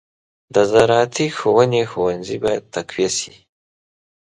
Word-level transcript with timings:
د 0.53 0.55
زراعتي 0.71 1.27
ښوونې 1.37 1.83
ښوونځي 1.91 2.37
باید 2.43 2.63
تقویه 2.73 3.09
شي. 3.19 3.33